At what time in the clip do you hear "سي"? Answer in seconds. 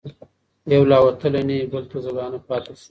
2.77-2.79